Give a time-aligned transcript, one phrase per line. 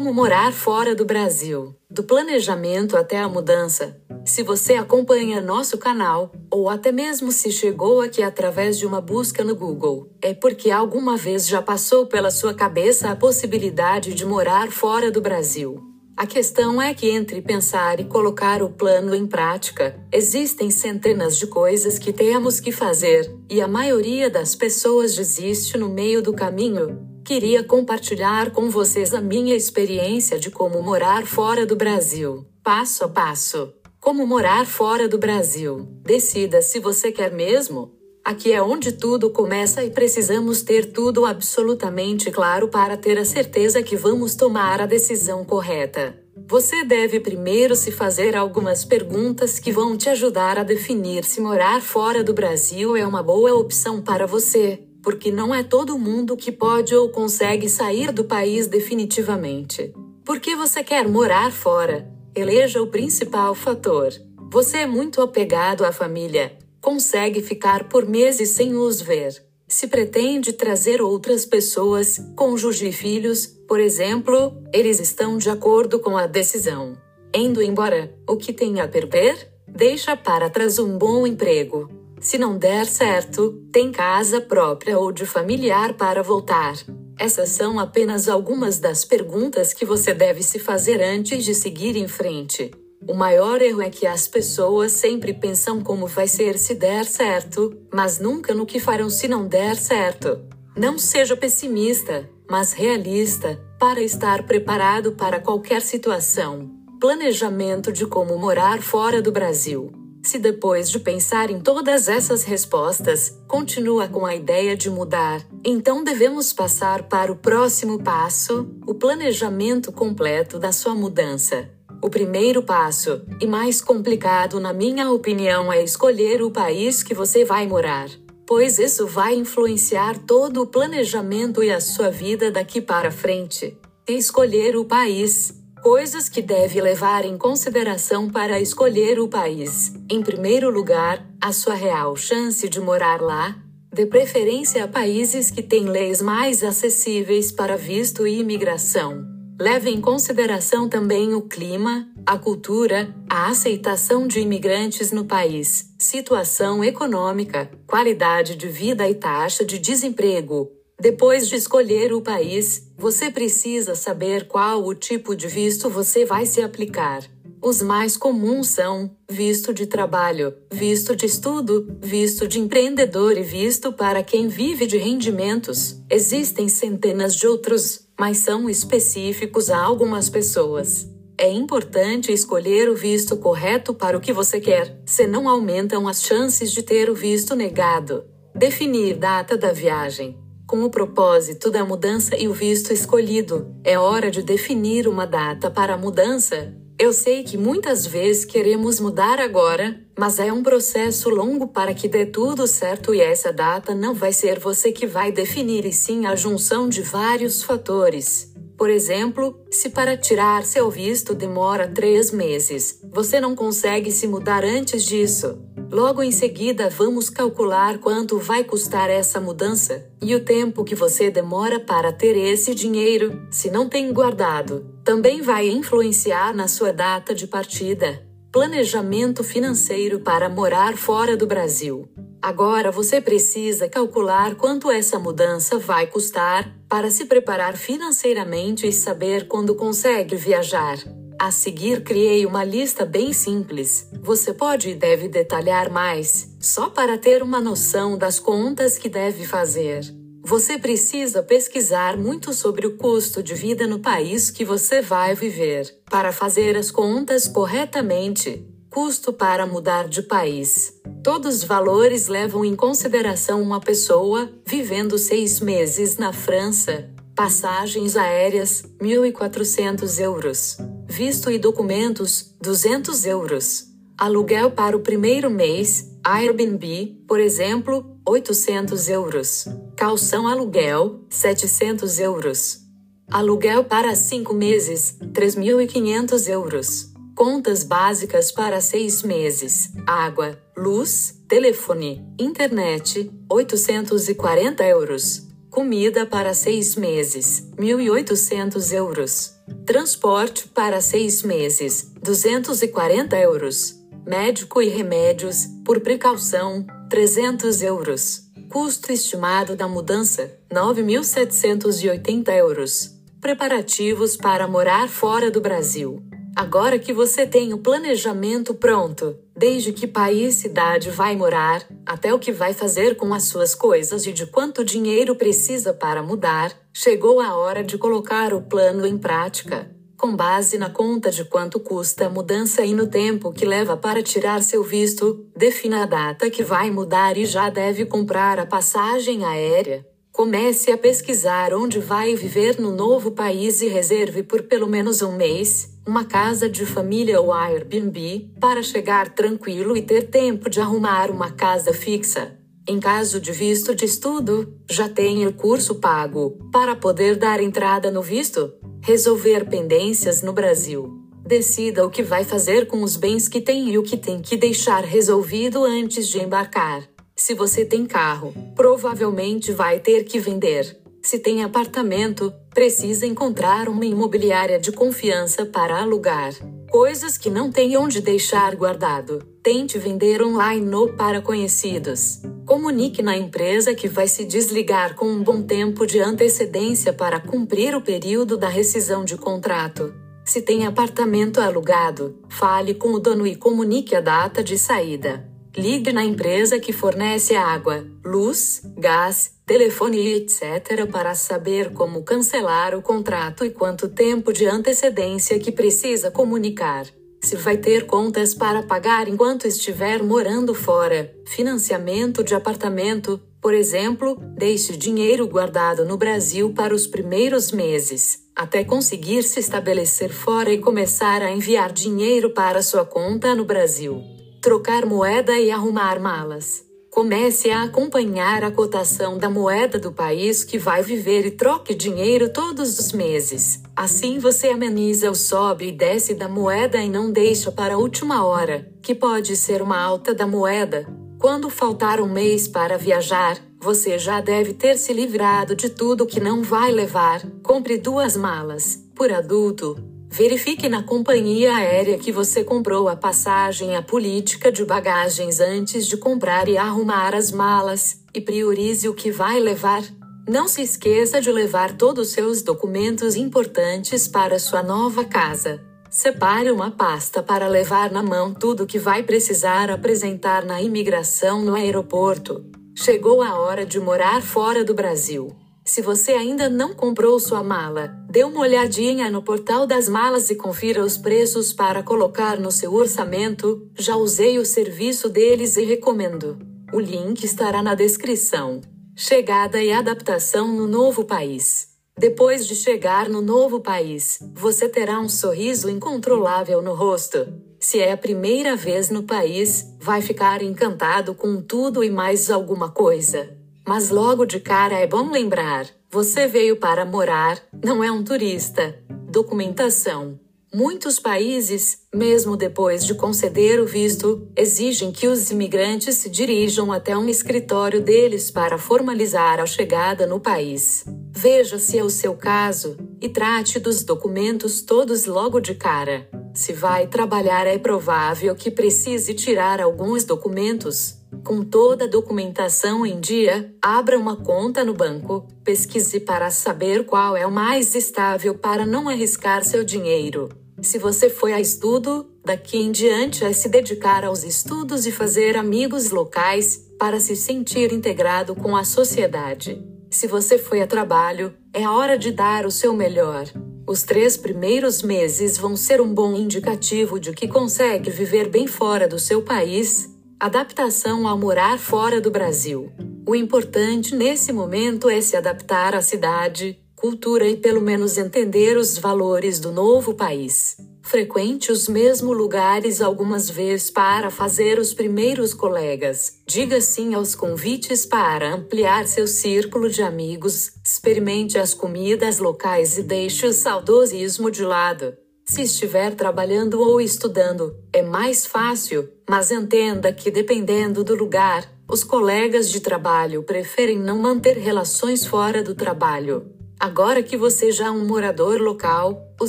[0.00, 4.00] Como morar fora do Brasil, do planejamento até a mudança.
[4.24, 9.44] Se você acompanha nosso canal, ou até mesmo se chegou aqui através de uma busca
[9.44, 14.70] no Google, é porque alguma vez já passou pela sua cabeça a possibilidade de morar
[14.70, 15.78] fora do Brasil.
[16.16, 21.46] A questão é que entre pensar e colocar o plano em prática, existem centenas de
[21.46, 27.09] coisas que temos que fazer, e a maioria das pessoas desiste no meio do caminho,
[27.24, 33.08] Queria compartilhar com vocês a minha experiência de como morar fora do Brasil, passo a
[33.08, 33.72] passo.
[34.00, 35.86] Como morar fora do Brasil.
[36.02, 37.92] Decida se você quer mesmo.
[38.24, 43.82] Aqui é onde tudo começa e precisamos ter tudo absolutamente claro para ter a certeza
[43.82, 46.18] que vamos tomar a decisão correta.
[46.48, 51.80] Você deve primeiro se fazer algumas perguntas que vão te ajudar a definir se morar
[51.80, 56.52] fora do Brasil é uma boa opção para você porque não é todo mundo que
[56.52, 59.92] pode ou consegue sair do país definitivamente.
[60.24, 62.08] Por que você quer morar fora?
[62.34, 64.12] Eleja o principal fator.
[64.52, 69.42] Você é muito apegado à família, consegue ficar por meses sem os ver.
[69.66, 76.16] Se pretende trazer outras pessoas, cônjuge e filhos, por exemplo, eles estão de acordo com
[76.16, 76.96] a decisão.
[77.32, 79.48] Indo embora, o que tem a perder?
[79.68, 81.88] Deixa para trás um bom emprego,
[82.20, 86.74] se não der certo, tem casa própria ou de familiar para voltar.
[87.18, 92.06] Essas são apenas algumas das perguntas que você deve se fazer antes de seguir em
[92.06, 92.70] frente.
[93.08, 97.74] O maior erro é que as pessoas sempre pensam como vai ser se der certo,
[97.92, 100.40] mas nunca no que farão se não der certo.
[100.76, 106.70] Não seja pessimista, mas realista, para estar preparado para qualquer situação.
[107.00, 109.99] Planejamento de como morar fora do Brasil.
[110.22, 116.04] Se depois de pensar em todas essas respostas, continua com a ideia de mudar, então
[116.04, 121.70] devemos passar para o próximo passo, o planejamento completo da sua mudança.
[122.02, 127.44] O primeiro passo, e mais complicado na minha opinião, é escolher o país que você
[127.44, 128.08] vai morar,
[128.46, 133.76] pois isso vai influenciar todo o planejamento e a sua vida daqui para frente.
[134.06, 139.94] Escolher o país Coisas que deve levar em consideração para escolher o país.
[140.10, 143.56] Em primeiro lugar, a sua real chance de morar lá.
[143.90, 149.24] De preferência a países que têm leis mais acessíveis para visto e imigração.
[149.58, 156.84] Leve em consideração também o clima, a cultura, a aceitação de imigrantes no país, situação
[156.84, 160.70] econômica, qualidade de vida e taxa de desemprego,
[161.00, 166.44] depois de escolher o país, você precisa saber qual o tipo de visto você vai
[166.44, 167.24] se aplicar.
[167.62, 173.92] Os mais comuns são visto de trabalho, visto de estudo, visto de empreendedor e visto
[173.92, 175.96] para quem vive de rendimentos.
[176.10, 181.08] Existem centenas de outros, mas são específicos a algumas pessoas.
[181.38, 186.70] É importante escolher o visto correto para o que você quer, senão aumentam as chances
[186.70, 188.24] de ter o visto negado.
[188.54, 190.38] Definir data da viagem.
[190.70, 195.68] Com o propósito da mudança e o visto escolhido, é hora de definir uma data
[195.68, 196.72] para a mudança.
[196.96, 202.06] Eu sei que muitas vezes queremos mudar agora, mas é um processo longo para que
[202.06, 206.24] dê tudo certo e essa data não vai ser você que vai definir e sim
[206.26, 208.54] a junção de vários fatores.
[208.78, 214.64] Por exemplo, se para tirar seu visto demora três meses, você não consegue se mudar
[214.64, 215.58] antes disso.
[215.90, 221.32] Logo em seguida, vamos calcular quanto vai custar essa mudança e o tempo que você
[221.32, 224.86] demora para ter esse dinheiro, se não tem guardado.
[225.02, 228.24] Também vai influenciar na sua data de partida.
[228.52, 232.08] Planejamento financeiro para morar fora do Brasil.
[232.40, 239.48] Agora você precisa calcular quanto essa mudança vai custar para se preparar financeiramente e saber
[239.48, 240.98] quando consegue viajar.
[241.40, 244.06] A seguir, criei uma lista bem simples.
[244.20, 249.46] Você pode e deve detalhar mais, só para ter uma noção das contas que deve
[249.46, 250.02] fazer.
[250.42, 256.02] Você precisa pesquisar muito sobre o custo de vida no país que você vai viver,
[256.10, 258.62] para fazer as contas corretamente.
[258.90, 260.92] Custo para mudar de país.
[261.24, 267.08] Todos os valores levam em consideração uma pessoa vivendo seis meses na França.
[267.34, 270.76] Passagens aéreas, 1.400 euros
[271.10, 273.88] visto e documentos, 200 euros.
[274.16, 279.64] Aluguel para o primeiro mês, Airbnb, por exemplo, 800 euros.
[279.96, 282.82] Calção aluguel, 700 euros.
[283.28, 287.12] Aluguel para cinco meses, 3.500 euros.
[287.34, 295.49] Contas básicas para seis meses: água, luz, telefone, internet, 840 euros.
[295.70, 299.54] Comida para seis meses, 1.800 euros.
[299.86, 303.94] Transporte para seis meses, 240 euros.
[304.26, 308.50] Médico e remédios, por precaução, 300 euros.
[308.68, 313.14] Custo estimado da mudança, 9.780 euros.
[313.40, 316.20] Preparativos para morar fora do Brasil.
[316.56, 322.34] Agora que você tem o planejamento pronto, desde que país e cidade vai morar, até
[322.34, 326.76] o que vai fazer com as suas coisas e de quanto dinheiro precisa para mudar,
[326.92, 329.88] chegou a hora de colocar o plano em prática.
[330.16, 334.24] Com base na conta de quanto custa a mudança e no tempo que leva para
[334.24, 339.44] tirar seu visto, defina a data que vai mudar e já deve comprar a passagem
[339.44, 340.04] aérea.
[340.32, 345.36] Comece a pesquisar onde vai viver no novo país e reserve por pelo menos um
[345.36, 351.30] mês uma casa de família ou Airbnb para chegar tranquilo e ter tempo de arrumar
[351.30, 352.58] uma casa fixa.
[352.88, 358.10] Em caso de visto de estudo, já tem o curso pago para poder dar entrada
[358.10, 361.20] no visto, resolver pendências no Brasil.
[361.46, 364.56] Decida o que vai fazer com os bens que tem e o que tem que
[364.56, 367.08] deixar resolvido antes de embarcar.
[367.36, 370.98] Se você tem carro, provavelmente vai ter que vender.
[371.22, 376.54] Se tem apartamento, precisa encontrar uma imobiliária de confiança para alugar.
[376.90, 379.44] Coisas que não tem onde deixar guardado.
[379.62, 382.40] Tente vender online ou para conhecidos.
[382.66, 387.94] Comunique na empresa que vai se desligar com um bom tempo de antecedência para cumprir
[387.94, 390.14] o período da rescisão de contrato.
[390.44, 395.49] Se tem apartamento alugado, fale com o dono e comunique a data de saída.
[395.76, 401.06] Ligue na empresa que fornece água, luz, gás, telefone etc.
[401.10, 407.06] para saber como cancelar o contrato e quanto tempo de antecedência que precisa comunicar.
[407.40, 414.36] Se vai ter contas para pagar enquanto estiver morando fora, financiamento de apartamento, por exemplo,
[414.56, 420.78] deixe dinheiro guardado no Brasil para os primeiros meses, até conseguir se estabelecer fora e
[420.78, 424.29] começar a enviar dinheiro para sua conta no Brasil
[424.60, 426.84] trocar moeda e arrumar malas.
[427.10, 432.52] Comece a acompanhar a cotação da moeda do país que vai viver e troque dinheiro
[432.52, 433.82] todos os meses.
[433.96, 438.44] Assim você ameniza o sobe e desce da moeda e não deixa para a última
[438.44, 441.06] hora, que pode ser uma alta da moeda.
[441.38, 446.38] Quando faltar um mês para viajar, você já deve ter se livrado de tudo que
[446.38, 447.42] não vai levar.
[447.62, 449.96] Compre duas malas, por adulto,
[450.32, 456.16] Verifique na companhia aérea que você comprou a passagem a política de bagagens antes de
[456.16, 460.04] comprar e arrumar as malas, e priorize o que vai levar.
[460.48, 465.80] Não se esqueça de levar todos os seus documentos importantes para sua nova casa.
[466.08, 471.74] Separe uma pasta para levar na mão tudo que vai precisar apresentar na imigração no
[471.74, 472.64] aeroporto.
[472.94, 475.59] Chegou a hora de morar fora do Brasil.
[475.84, 480.54] Se você ainda não comprou sua mala, dê uma olhadinha no portal das malas e
[480.54, 483.90] confira os preços para colocar no seu orçamento.
[483.98, 486.58] Já usei o serviço deles e recomendo.
[486.92, 488.80] O link estará na descrição.
[489.16, 491.88] Chegada e adaptação no novo país.
[492.16, 497.46] Depois de chegar no novo país, você terá um sorriso incontrolável no rosto.
[497.78, 502.90] Se é a primeira vez no país, vai ficar encantado com tudo e mais alguma
[502.90, 503.59] coisa.
[503.90, 508.96] Mas logo de cara é bom lembrar: você veio para morar, não é um turista.
[509.28, 510.38] Documentação.
[510.72, 517.18] Muitos países, mesmo depois de conceder o visto, exigem que os imigrantes se dirijam até
[517.18, 521.04] um escritório deles para formalizar a chegada no país.
[521.32, 526.30] Veja se é o seu caso e trate dos documentos todos logo de cara.
[526.54, 533.20] Se vai trabalhar, é provável que precise tirar alguns documentos, com toda a documentação em
[533.20, 538.84] dia, abra uma conta no banco, pesquise para saber qual é o mais estável para
[538.84, 540.48] não arriscar seu dinheiro.
[540.82, 545.56] Se você foi a estudo, daqui em diante é se dedicar aos estudos e fazer
[545.56, 549.82] amigos locais para se sentir integrado com a sociedade.
[550.10, 553.44] Se você foi a trabalho, é hora de dar o seu melhor.
[553.86, 559.06] Os três primeiros meses vão ser um bom indicativo de que consegue viver bem fora
[559.06, 562.90] do seu país Adaptação ao morar fora do Brasil.
[563.28, 568.96] O importante nesse momento é se adaptar à cidade, cultura e pelo menos entender os
[568.96, 570.78] valores do novo país.
[571.02, 576.38] Frequente os mesmos lugares algumas vezes para fazer os primeiros colegas.
[576.48, 580.70] Diga sim aos convites para ampliar seu círculo de amigos.
[580.82, 585.12] Experimente as comidas locais e deixe o saudosismo de lado.
[585.50, 592.04] Se estiver trabalhando ou estudando, é mais fácil, mas entenda que dependendo do lugar, os
[592.04, 596.46] colegas de trabalho preferem não manter relações fora do trabalho.
[596.78, 599.48] Agora que você já é um morador local, o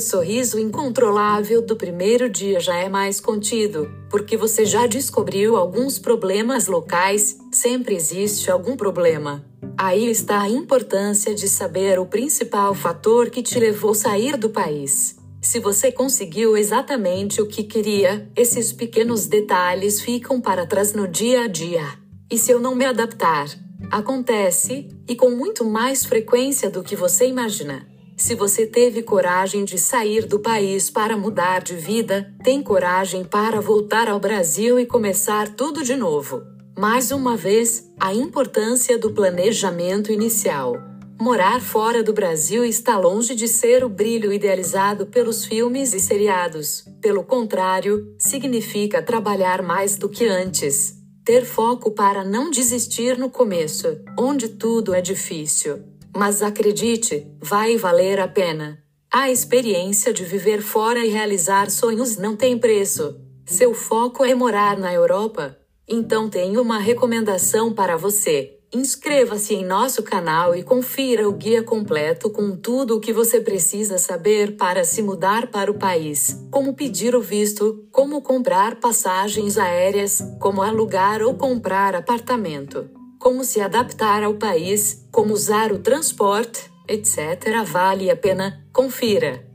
[0.00, 6.66] sorriso incontrolável do primeiro dia já é mais contido, porque você já descobriu alguns problemas
[6.66, 9.44] locais, sempre existe algum problema.
[9.78, 14.50] Aí está a importância de saber o principal fator que te levou a sair do
[14.50, 15.21] país.
[15.42, 21.42] Se você conseguiu exatamente o que queria, esses pequenos detalhes ficam para trás no dia
[21.42, 21.82] a dia.
[22.30, 23.48] E se eu não me adaptar?
[23.90, 27.84] Acontece, e com muito mais frequência do que você imagina.
[28.16, 33.60] Se você teve coragem de sair do país para mudar de vida, tem coragem para
[33.60, 36.40] voltar ao Brasil e começar tudo de novo.
[36.78, 40.91] Mais uma vez, a importância do planejamento inicial.
[41.22, 46.84] Morar fora do Brasil está longe de ser o brilho idealizado pelos filmes e seriados.
[47.00, 50.96] Pelo contrário, significa trabalhar mais do que antes.
[51.24, 55.84] Ter foco para não desistir no começo, onde tudo é difícil.
[56.12, 58.82] Mas acredite, vai valer a pena.
[59.08, 63.16] A experiência de viver fora e realizar sonhos não tem preço.
[63.46, 65.56] Seu foco é morar na Europa?
[65.86, 68.58] Então tenho uma recomendação para você.
[68.74, 73.98] Inscreva-se em nosso canal e confira o guia completo com tudo o que você precisa
[73.98, 80.22] saber para se mudar para o país: como pedir o visto, como comprar passagens aéreas,
[80.40, 82.88] como alugar ou comprar apartamento,
[83.18, 87.62] como se adaptar ao país, como usar o transporte, etc.
[87.66, 89.51] Vale a pena, confira.